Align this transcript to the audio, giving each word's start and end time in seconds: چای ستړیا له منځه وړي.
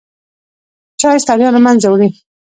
چای 1.01 1.17
ستړیا 1.23 1.49
له 1.53 1.59
منځه 1.65 1.87
وړي. 1.89 2.09